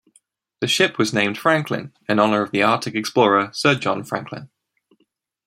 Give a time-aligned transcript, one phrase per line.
[0.61, 4.49] The ship was named "Franklin" in honour of Arctic explorer Sir John Franklin.